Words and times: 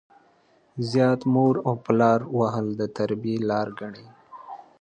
زيات 0.89 1.21
مور 1.33 1.55
او 1.67 1.73
پلار 1.85 2.19
وهل 2.37 2.67
د 2.79 2.81
تربيې 2.97 3.35
لار 3.49 3.67
ګڼي. 3.79 4.05